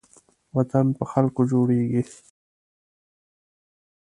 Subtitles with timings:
[0.55, 2.01] وطن په خلکو جوړېږي